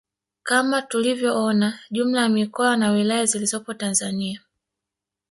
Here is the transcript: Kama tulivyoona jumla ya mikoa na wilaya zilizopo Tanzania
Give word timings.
Kama 0.43 0.81
tulivyoona 0.81 1.79
jumla 1.91 2.21
ya 2.21 2.29
mikoa 2.29 2.77
na 2.77 2.91
wilaya 2.91 3.25
zilizopo 3.25 3.73
Tanzania 3.73 4.41